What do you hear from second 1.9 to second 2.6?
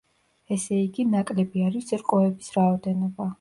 რკოების